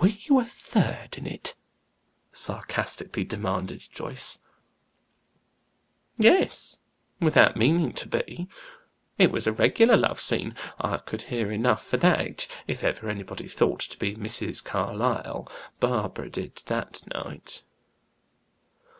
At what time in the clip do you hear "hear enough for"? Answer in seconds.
11.22-11.96